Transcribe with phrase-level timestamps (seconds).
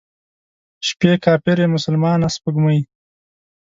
[0.87, 2.79] شپې کافرې، مسلمانه سپوږمۍ،